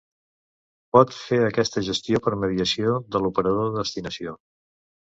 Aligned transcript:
Pot 0.97 1.13
fer 1.17 1.39
aquesta 1.49 1.85
gestió 1.91 2.23
per 2.29 2.35
mediació 2.47 2.97
de 3.17 3.25
l'operador 3.27 3.71
de 3.73 3.81
destinació. 3.85 4.39